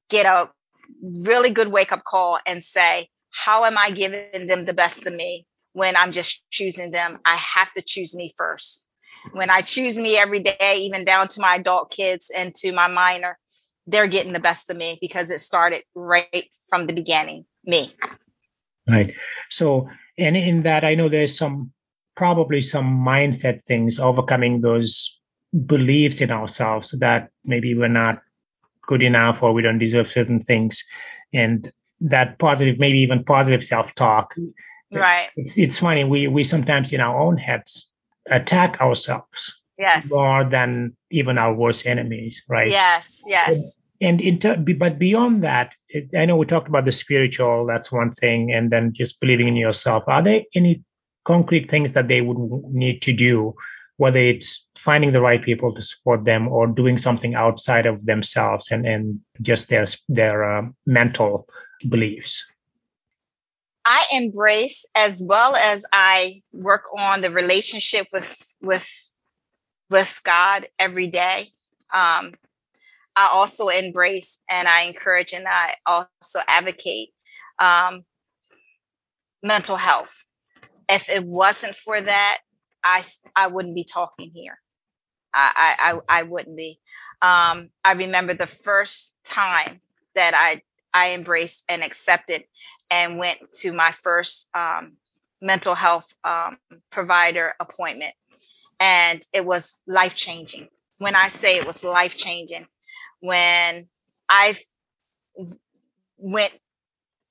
[0.09, 0.49] get a
[1.23, 5.13] really good wake up call and say, how am I giving them the best of
[5.13, 7.19] me when I'm just choosing them?
[7.23, 8.89] I have to choose me first.
[9.33, 12.87] When I choose me every day, even down to my adult kids and to my
[12.87, 13.37] minor,
[13.85, 17.91] they're getting the best of me because it started right from the beginning me.
[18.87, 19.13] Right.
[19.49, 21.71] So, and in that, I know there's some
[22.15, 25.21] probably some mindset things overcoming those
[25.65, 28.21] beliefs in ourselves that maybe we're not
[28.87, 30.83] good enough or we don't deserve certain things.
[31.33, 34.35] And that positive, maybe even positive self talk.
[34.91, 35.29] Right.
[35.35, 36.03] It's, it's funny.
[36.03, 37.91] We, we sometimes in our own heads
[38.29, 39.63] attack ourselves.
[39.77, 40.09] Yes.
[40.11, 42.43] More than even our worst enemies.
[42.49, 42.69] Right.
[42.69, 43.23] Yes.
[43.27, 47.91] Yes and inter- but beyond that it, i know we talked about the spiritual that's
[47.91, 50.03] one thing and then just believing in yourself.
[50.07, 50.83] Are there any
[51.25, 52.37] concrete things that they would
[52.73, 53.53] need to do
[53.97, 58.71] whether it's finding the right people to support them or doing something outside of themselves
[58.71, 61.47] and, and just their their uh, mental
[61.89, 62.49] beliefs?
[63.85, 69.11] I embrace as well as i work on the relationship with with
[69.89, 71.51] with god every day.
[71.93, 72.33] Um,
[73.19, 77.09] I also embrace and I encourage and I also advocate
[77.61, 78.03] um,
[79.43, 80.25] mental health.
[80.89, 82.37] If it wasn't for that,
[82.85, 83.03] I
[83.35, 84.59] I wouldn't be talking here.
[85.33, 86.79] I I I wouldn't be.
[87.21, 89.81] Um, I remember the first time
[90.15, 90.61] that I
[90.93, 92.45] I embraced and accepted
[92.89, 94.95] and went to my first um,
[95.41, 96.57] mental health um,
[96.89, 98.13] provider appointment,
[98.79, 100.69] and it was life changing.
[100.99, 102.65] When I say it was life changing,
[103.21, 103.87] when
[104.29, 104.53] I
[106.17, 106.57] went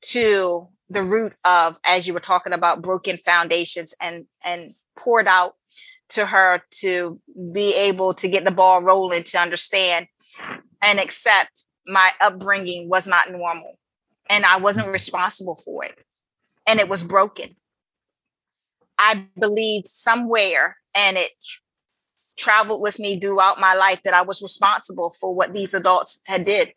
[0.01, 5.53] to the root of, as you were talking about, broken foundations and and poured out
[6.11, 7.21] to her to
[7.53, 10.07] be able to get the ball rolling to understand
[10.83, 13.79] and accept my upbringing was not normal
[14.31, 15.99] and I wasn't responsible for it
[16.67, 17.57] and it was broken.
[18.99, 21.31] I believed somewhere and it
[22.39, 26.45] traveled with me throughout my life that I was responsible for what these adults had
[26.45, 26.73] did.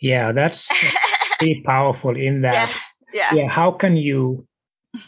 [0.00, 0.68] Yeah, that's
[1.38, 2.74] pretty powerful in that.
[3.12, 3.42] Yeah, yeah.
[3.42, 3.48] yeah.
[3.48, 4.46] How can you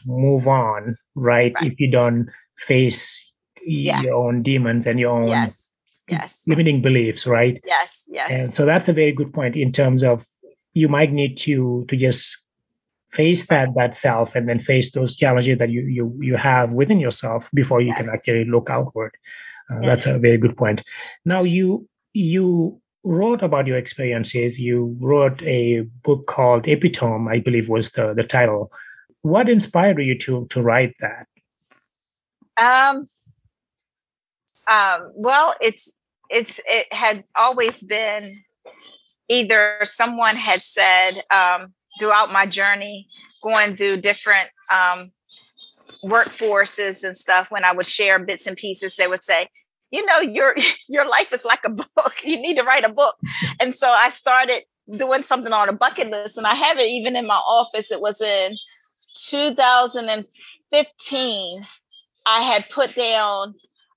[0.06, 1.52] move on, right?
[1.54, 1.66] right.
[1.66, 3.32] If you don't face
[3.64, 4.02] yeah.
[4.02, 5.72] your own demons and your own yes.
[6.08, 6.44] Yes.
[6.46, 7.58] limiting beliefs, right?
[7.64, 8.30] Yes, yes.
[8.30, 10.26] And so that's a very good point in terms of
[10.74, 12.43] you might need to to just
[13.14, 16.98] face that that self and then face those challenges that you you you have within
[16.98, 17.98] yourself before you yes.
[17.98, 19.12] can actually look outward.
[19.70, 19.84] Uh, yes.
[19.86, 20.82] That's a very good point.
[21.24, 24.58] Now you you wrote about your experiences.
[24.58, 28.72] You wrote a book called Epitome, I believe was the the title.
[29.22, 31.26] What inspired you to to write that?
[32.60, 33.08] Um.
[34.70, 35.12] Um.
[35.14, 35.98] Well, it's
[36.30, 38.34] it's it had always been
[39.28, 43.06] either someone had said um, throughout my journey,
[43.42, 45.10] going through different um,
[46.04, 49.46] workforces and stuff, when I would share bits and pieces, they would say,
[49.90, 50.54] you know, your
[50.88, 52.14] your life is like a book.
[52.22, 53.16] You need to write a book.
[53.60, 57.16] And so I started doing something on a bucket list, and I have it even
[57.16, 57.90] in my office.
[57.90, 58.52] It was in
[59.28, 61.62] 2015.
[62.26, 63.54] I had put down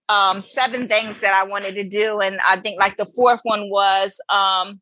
[0.09, 3.69] um, seven things that I wanted to do, and I think like the fourth one
[3.69, 4.79] was, um,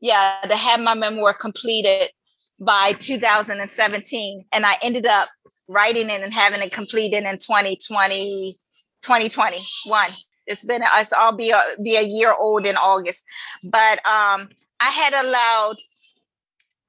[0.00, 2.10] yeah, to have my memoir completed
[2.58, 5.28] by 2017 and i ended up
[5.68, 8.56] writing it and having it completed in 2020
[9.02, 10.06] 2021
[10.46, 13.24] it's been it's all be a, be a year old in august.
[13.64, 14.48] But um
[14.80, 15.76] i had allowed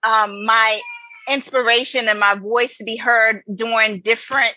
[0.03, 0.79] um my
[1.31, 4.55] inspiration and my voice to be heard during different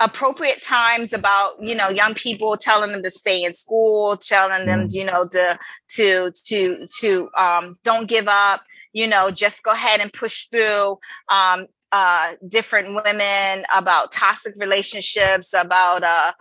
[0.00, 4.86] appropriate times about you know young people telling them to stay in school telling them
[4.86, 4.94] mm.
[4.94, 5.58] you know to
[5.88, 10.96] to to to um, don't give up you know just go ahead and push through
[11.28, 16.32] um, uh, different women about toxic relationships about uh,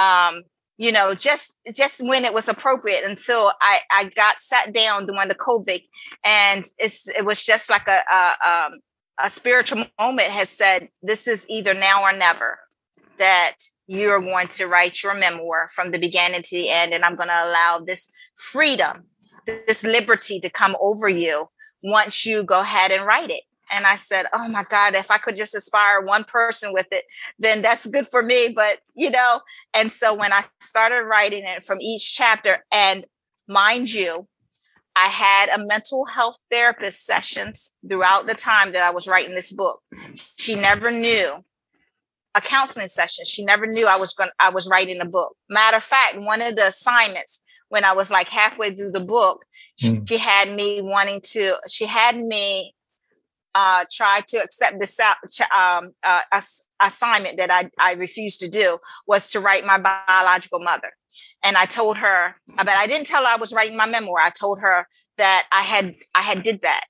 [0.00, 0.42] um,
[0.78, 5.28] you know just just when it was appropriate until i i got sat down during
[5.28, 5.80] the covid
[6.24, 8.80] and it's it was just like a a, um,
[9.22, 12.58] a spiritual moment has said this is either now or never
[13.18, 17.16] that you're going to write your memoir from the beginning to the end and i'm
[17.16, 19.04] going to allow this freedom
[19.46, 21.46] this liberty to come over you
[21.82, 25.18] once you go ahead and write it and i said oh my god if i
[25.18, 27.04] could just inspire one person with it
[27.38, 29.40] then that's good for me but you know
[29.74, 33.04] and so when i started writing it from each chapter and
[33.48, 34.26] mind you
[34.96, 39.52] I had a mental health therapist sessions throughout the time that I was writing this
[39.52, 39.80] book.
[40.36, 41.44] She never knew
[42.34, 43.24] a counseling session.
[43.24, 45.36] She never knew I was going I was writing a book.
[45.48, 49.44] Matter of fact, one of the assignments when I was like halfway through the book,
[49.82, 49.98] mm.
[50.06, 52.74] she, she, had me wanting to she had me
[53.54, 56.20] uh, try to accept this um, uh,
[56.82, 60.90] assignment that I, I refused to do was to write my biological mother.
[61.44, 64.18] And I told her, but I didn't tell her I was writing my memoir.
[64.20, 64.86] I told her
[65.18, 66.84] that I had I had did that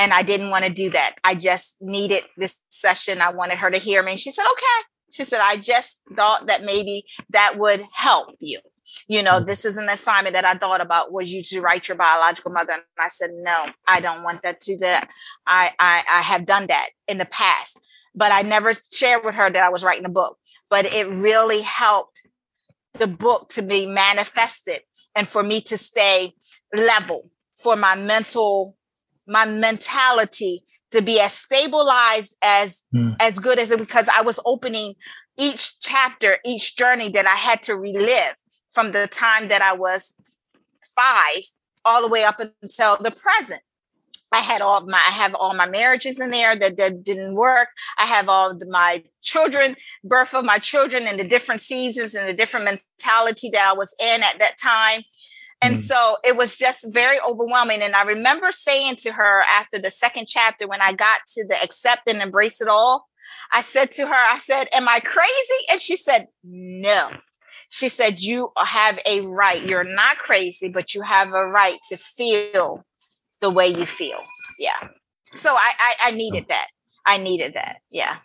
[0.00, 1.16] and I didn't want to do that.
[1.22, 3.20] I just needed this session.
[3.20, 4.12] I wanted her to hear me.
[4.12, 4.86] And she said, okay.
[5.12, 8.60] She said, I just thought that maybe that would help you.
[9.08, 11.98] You know, this is an assignment that I thought about was you to write your
[11.98, 12.72] biological mother.
[12.72, 15.10] And I said, no, I don't want that to that.
[15.46, 17.78] I, I, I have done that in the past,
[18.14, 20.38] but I never shared with her that I was writing a book,
[20.70, 22.26] but it really helped
[22.94, 24.80] the book to be manifested
[25.14, 26.32] and for me to stay
[26.74, 28.78] level for my mental
[29.30, 33.14] my mentality to be as stabilized as mm.
[33.20, 34.94] as good as it because I was opening
[35.38, 38.34] each chapter, each journey that I had to relive
[38.70, 40.20] from the time that I was
[40.96, 41.42] five
[41.84, 43.62] all the way up until the present.
[44.32, 47.68] I had all my I have all my marriages in there that, that didn't work.
[47.98, 52.28] I have all the, my children, birth of my children and the different seasons and
[52.28, 55.02] the different mentality that I was in at that time.
[55.62, 55.78] And mm.
[55.78, 57.82] so it was just very overwhelming.
[57.82, 61.56] And I remember saying to her after the second chapter, when I got to the
[61.62, 63.08] accept and embrace it all,
[63.52, 65.64] I said to her, I said, Am I crazy?
[65.70, 67.10] And she said, No.
[67.70, 69.62] She said, You have a right.
[69.62, 72.84] You're not crazy, but you have a right to feel
[73.40, 74.18] the way you feel.
[74.58, 74.88] Yeah.
[75.34, 76.68] So I, I, I needed that.
[77.06, 77.78] I needed that.
[77.90, 78.18] Yeah.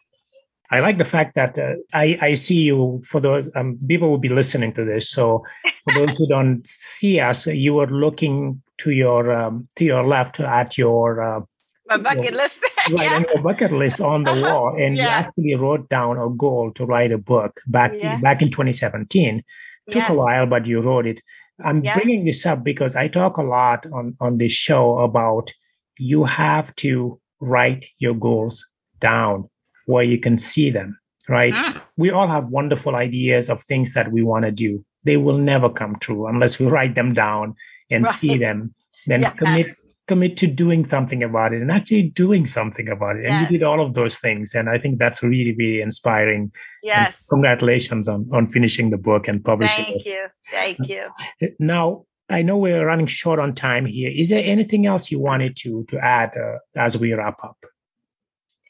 [0.71, 4.17] I like the fact that uh, I, I see you for those um, people will
[4.17, 5.09] be listening to this.
[5.11, 5.43] So
[5.83, 10.39] for those who don't see us, you are looking to your um, to your left
[10.39, 11.41] at your uh,
[11.87, 12.63] my bucket list.
[12.91, 13.17] right, yeah.
[13.17, 14.41] and your bucket list on the Uh-huh.
[14.41, 18.19] wall, and you actually wrote down a goal to write a book back Yeah.
[18.21, 19.43] back in 2017.
[19.87, 20.09] Took Yes.
[20.09, 21.21] a while, but you wrote it.
[21.63, 21.93] I'm Yeah.
[21.95, 25.53] bringing this up because I talk a lot on on this show about
[25.99, 28.65] you have to write your goals
[28.99, 29.47] down
[29.85, 30.97] where you can see them.
[31.27, 31.53] Right?
[31.53, 31.81] Mhm.
[31.97, 34.85] We all have wonderful ideas of things that we want to do.
[35.03, 37.55] They will never come true unless we write them down
[37.89, 38.75] and see them.
[39.07, 39.87] Then commit Yes.
[40.07, 43.25] commit to doing something about it and actually doing something about it.
[43.25, 44.53] And you did all of those things.
[44.53, 46.41] And I think that's really, really inspiring.
[46.41, 46.51] And
[46.83, 47.27] Yes.
[47.27, 50.03] congratulations on, on finishing the book and publishing it.
[50.03, 50.27] Thank you.
[50.51, 51.55] Thank you.
[51.59, 54.11] Now, I know we're running short on time here.
[54.13, 57.57] Is there anything else you wanted to to add uh, as we wrap up?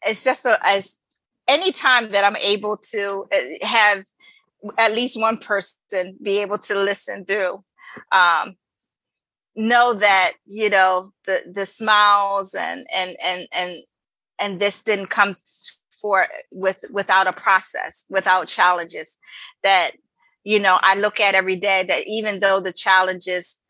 [0.08, 1.00] It's just a, as
[1.48, 4.06] any time that I'm able to uh, have
[4.80, 7.64] at least one person be able to listen through,
[8.12, 8.56] um,
[9.56, 13.76] know that you know the the smiles and and and and
[14.42, 15.36] and this didn't come
[16.02, 19.18] for with without a process, without challenges.
[19.64, 19.92] That
[20.44, 23.64] you know I look at every day that even though the challenges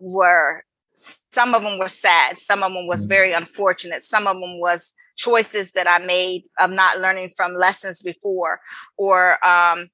[0.00, 3.08] were some of them were sad some of them was Mhm.
[3.08, 8.02] very unfortunate some of them was choices that i made of not learning from lessons
[8.02, 8.60] before
[8.96, 9.86] or um,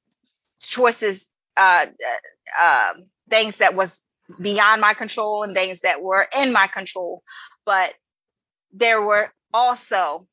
[0.58, 1.86] choices uh,
[2.60, 4.08] uh, um, things that was
[4.40, 7.22] beyond my control and things that were in my control.
[7.64, 7.94] But
[8.72, 10.26] there were also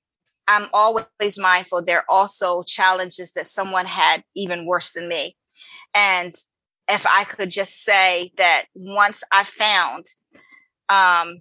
[0.47, 5.35] i'm always mindful there are also challenges that someone had even worse than me.
[5.95, 6.33] And
[6.89, 10.05] if i could just say that once i found
[10.89, 11.37] um,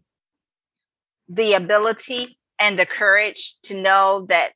[1.28, 4.50] the ability and the courage to know that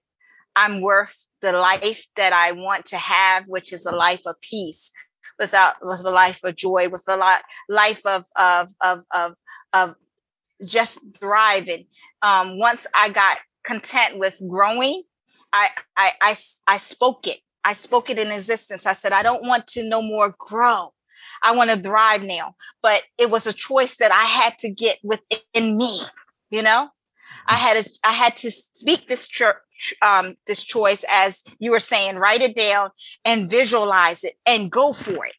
[0.55, 4.93] I'm worth the life that I want to have, which is a life of peace,
[5.39, 9.35] without with a life of joy, with a lot life of of of of
[9.73, 9.95] of
[10.65, 11.87] just thriving.
[12.23, 15.03] Um, once I got content with growing,
[15.53, 16.35] I, I I
[16.69, 17.41] I spoke it.
[17.65, 18.87] I spoke it in existence.
[18.87, 20.93] I said, I don't want to no more grow.
[21.43, 22.55] I want to thrive now.
[22.81, 25.99] But it was a choice that I had to get within me.
[26.51, 26.89] You know,
[27.47, 29.63] I had to, I had to speak this tr-
[30.03, 32.17] um, this choice as you were saying.
[32.17, 32.91] Write it down
[33.25, 35.37] and visualize it and go for it.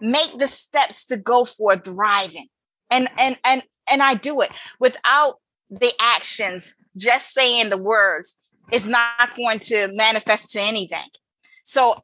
[0.00, 2.46] Make the steps to go for thriving.
[2.90, 5.34] And and and and I do it without
[5.70, 6.82] the actions.
[6.96, 11.08] Just saying the words is not going to manifest to anything.
[11.64, 11.94] So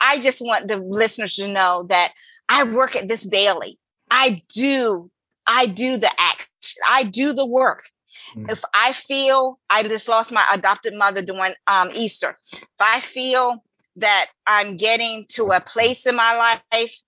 [0.00, 2.12] I just want the listeners to know that
[2.48, 3.78] I work at this daily.
[4.10, 5.10] I do,
[5.46, 6.82] I do the action.
[6.88, 7.90] I do the work.
[8.34, 8.50] Mm.
[8.50, 13.64] If I feel I just lost my adopted mother during um, Easter, if I feel
[13.96, 17.02] that I'm getting to a place in my life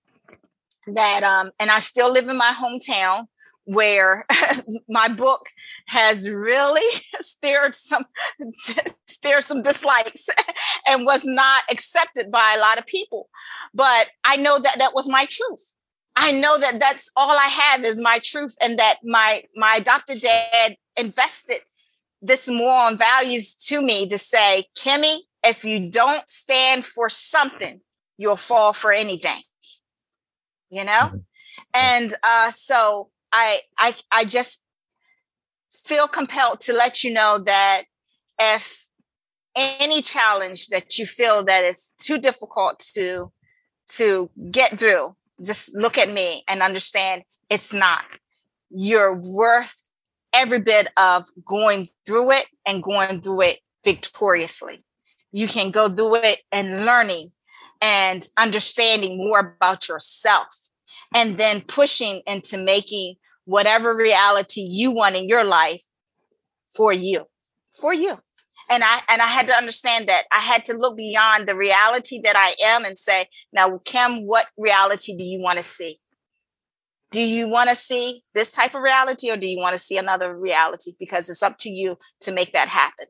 [0.94, 3.26] that, um, and I still live in my hometown
[3.68, 4.24] where
[4.88, 5.46] my book
[5.88, 6.80] has really
[7.20, 8.04] stirred some
[9.06, 10.28] stirred some dislikes
[10.86, 13.28] and was not accepted by a lot of people
[13.74, 15.74] but i know that that was my truth
[16.16, 20.18] i know that that's all i have is my truth and that my my adopted
[20.18, 21.58] dad invested
[22.20, 27.80] this moral and values to me to say kimmy if you don't stand for something
[28.18, 29.42] you'll fall for anything.
[30.70, 31.22] You know?
[31.74, 34.66] And uh so I I I just
[35.72, 37.84] feel compelled to let you know that
[38.38, 38.88] if
[39.56, 43.32] any challenge that you feel that is too difficult to
[43.92, 48.04] to get through, just look at me and understand it's not.
[48.70, 49.84] You're worth
[50.34, 54.84] every bit of going through it and going through it victoriously.
[55.32, 57.30] You can go through it and learning
[57.80, 60.48] and understanding more about yourself
[61.14, 65.82] and then pushing into making whatever reality you want in your life
[66.74, 67.26] for you
[67.72, 68.14] for you.
[68.70, 70.24] And i and i had to understand that.
[70.32, 74.46] I had to look beyond the reality that i am and say now kim what
[74.58, 75.96] reality do you want to see
[77.10, 79.96] do you want to see this type of reality or do you want to see
[79.96, 83.06] another reality because it's up to you to make that happen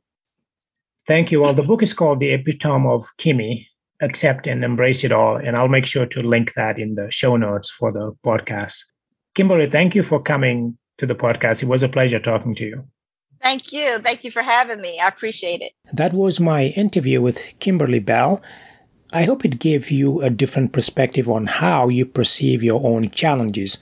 [1.07, 1.41] Thank you.
[1.41, 3.65] Well, the book is called The Epitome of Kimmy
[4.03, 5.37] Accept and Embrace It All.
[5.37, 8.85] And I'll make sure to link that in the show notes for the podcast.
[9.35, 11.63] Kimberly, thank you for coming to the podcast.
[11.63, 12.85] It was a pleasure talking to you.
[13.41, 17.39] thank you thank you for having me i appreciate it That was my interview with
[17.61, 18.43] Kimberly Bell.
[19.11, 23.79] I hope it gave you a different perspective on how you perceive your own challenges,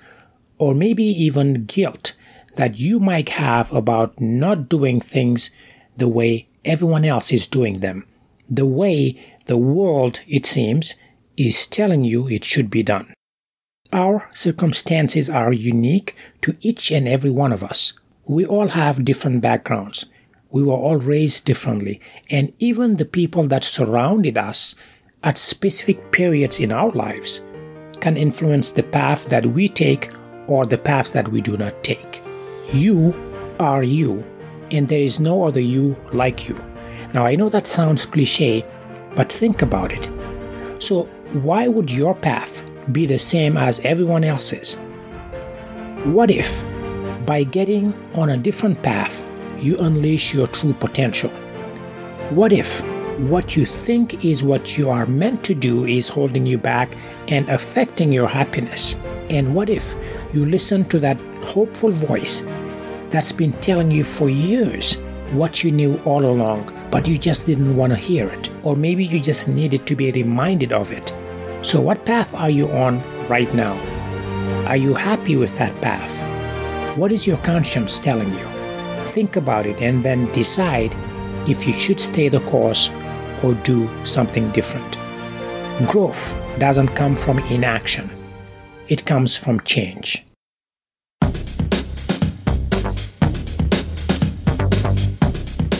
[0.59, 2.15] or maybe even guilt
[2.55, 5.51] that you might have about not doing things
[5.97, 8.07] the way everyone else is doing them,
[8.49, 10.95] the way the world, it seems,
[11.37, 13.13] is telling you it should be done.
[13.93, 17.95] Our circumstances are unique to each and every one of us.
[18.27, 20.07] We all have different backgrounds.
[20.51, 22.01] We were all raised differently.
[22.31, 24.77] And even the people that surrounded us
[25.27, 27.45] at specific periods in our lives
[28.01, 30.13] can influence the path that we take
[30.47, 32.21] or the paths that we do not take.
[32.73, 33.13] You
[33.59, 34.25] are you,
[34.71, 36.55] and there is no other you like you.
[37.13, 38.65] Now, I know that sounds cliche,
[39.17, 40.09] but think about it.
[40.79, 41.05] So,
[41.43, 44.77] why would your path be the same as everyone else's?
[46.05, 46.65] What if,
[47.27, 49.27] by getting on a different path,
[49.59, 51.31] you unleash your true potential?
[52.31, 52.81] What if
[53.19, 56.95] what you think is what you are meant to do is holding you back
[57.29, 58.97] and affecting your happiness?
[59.31, 59.95] And what if
[60.35, 62.43] you listen to that hopeful voice
[63.11, 65.01] that's been telling you for years
[65.33, 68.51] what you knew all along, but you just didn't want to hear it?
[68.63, 71.15] Or maybe you just needed to be reminded of it.
[71.63, 73.75] So, what path are you on right now?
[74.67, 76.99] Are you happy with that path?
[76.99, 78.47] What is your conscience telling you?
[79.05, 80.95] Think about it and then decide
[81.49, 82.91] if you should stay the course
[83.43, 84.99] or do something different.
[85.91, 88.11] Growth doesn't come from inaction,
[88.89, 90.27] it comes from change.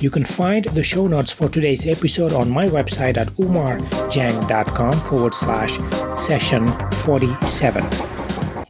[0.03, 5.35] You can find the show notes for today's episode on my website at oumardieng.com forward
[5.35, 5.79] slash
[6.21, 6.69] session
[7.07, 7.89] 47.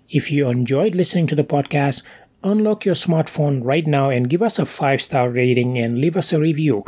[0.09, 2.05] If you enjoyed listening to the podcast,
[2.45, 6.33] unlock your smartphone right now and give us a five star rating and leave us
[6.33, 6.85] a review.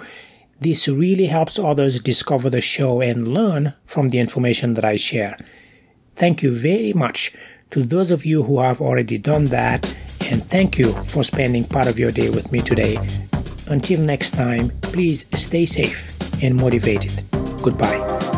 [0.60, 5.38] This really helps others discover the show and learn from the information that I share.
[6.16, 7.32] Thank you very much
[7.70, 9.86] to those of you who have already done that,
[10.22, 12.98] and thank you for spending part of your day with me today.
[13.68, 17.12] Until next time, please stay safe and motivated.
[17.62, 18.37] Goodbye.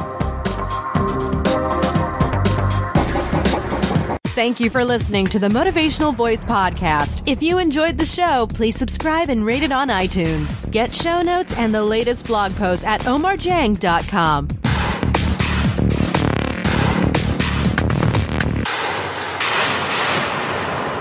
[4.35, 7.27] Thank you for listening to the Motivational Voice Podcast.
[7.27, 10.71] If you enjoyed the show, please subscribe and rate it on iTunes.
[10.71, 14.70] Get show notes and the latest blog posts at oumardieng.com.